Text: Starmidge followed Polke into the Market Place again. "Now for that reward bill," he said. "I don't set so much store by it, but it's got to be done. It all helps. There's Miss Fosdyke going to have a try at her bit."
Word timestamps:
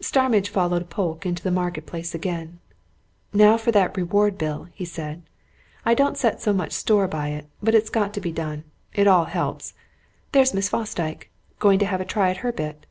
Starmidge 0.00 0.50
followed 0.50 0.90
Polke 0.90 1.24
into 1.24 1.42
the 1.42 1.50
Market 1.50 1.86
Place 1.86 2.14
again. 2.14 2.58
"Now 3.32 3.56
for 3.56 3.72
that 3.72 3.96
reward 3.96 4.36
bill," 4.36 4.68
he 4.74 4.84
said. 4.84 5.22
"I 5.82 5.94
don't 5.94 6.18
set 6.18 6.42
so 6.42 6.52
much 6.52 6.72
store 6.72 7.08
by 7.08 7.28
it, 7.28 7.46
but 7.62 7.74
it's 7.74 7.88
got 7.88 8.12
to 8.12 8.20
be 8.20 8.30
done. 8.30 8.64
It 8.92 9.06
all 9.06 9.24
helps. 9.24 9.72
There's 10.32 10.52
Miss 10.52 10.68
Fosdyke 10.68 11.30
going 11.58 11.78
to 11.78 11.86
have 11.86 12.02
a 12.02 12.04
try 12.04 12.28
at 12.28 12.36
her 12.44 12.52
bit." 12.52 12.84